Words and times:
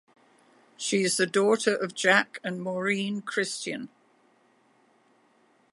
She 0.77 1.03
is 1.03 1.17
the 1.17 1.27
daughter 1.27 1.75
of 1.75 1.93
Jack 1.93 2.39
and 2.43 2.59
Maureen 2.59 3.21
Christian. 3.21 3.89